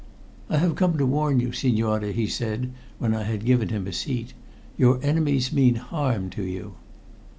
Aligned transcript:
"I 0.49 0.57
have 0.57 0.73
come 0.77 0.97
to 0.97 1.05
warn 1.05 1.39
you, 1.39 1.51
signore," 1.51 2.11
he 2.11 2.25
said, 2.25 2.71
when 2.97 3.13
I 3.13 3.21
had 3.21 3.45
given 3.45 3.69
him 3.69 3.85
a 3.85 3.93
seat. 3.93 4.33
"Your 4.75 4.99
enemies 5.03 5.53
mean 5.53 5.75
harm 5.75 6.31
to 6.31 6.41
you." 6.41 6.73